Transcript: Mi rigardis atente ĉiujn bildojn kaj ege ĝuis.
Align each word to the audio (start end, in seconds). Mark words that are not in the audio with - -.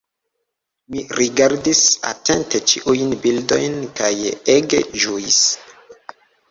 Mi 0.95 1.03
rigardis 1.19 1.81
atente 2.13 2.63
ĉiujn 2.73 3.15
bildojn 3.27 3.79
kaj 4.01 4.13
ege 4.57 4.85
ĝuis. 5.05 5.43